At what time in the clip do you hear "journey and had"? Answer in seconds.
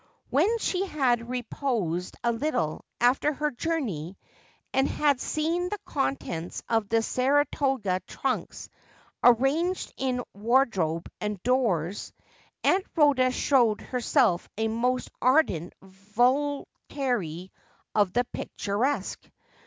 3.51-5.21